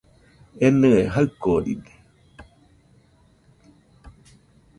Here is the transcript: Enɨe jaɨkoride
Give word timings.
Enɨe 0.65 0.99
jaɨkoride 1.13 1.91